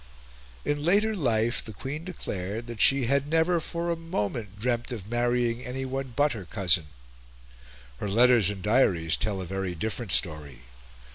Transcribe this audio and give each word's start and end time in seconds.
In 0.65 0.83
later 0.83 1.15
life 1.15 1.63
the 1.63 1.73
Queen 1.73 2.03
declared 2.03 2.65
that 2.65 2.81
she 2.81 3.05
had 3.05 3.27
never 3.27 3.59
for 3.59 3.91
a 3.91 3.95
moment 3.95 4.57
dreamt 4.57 4.91
of 4.91 5.07
marrying 5.07 5.63
anyone 5.63 6.13
but 6.15 6.31
her 6.33 6.45
cousin; 6.45 6.87
her 7.99 8.09
letters 8.09 8.49
and 8.49 8.63
diaries 8.63 9.15
tell 9.15 9.39
a 9.39 9.45
very 9.45 9.75
different 9.75 10.11
story. 10.11 10.61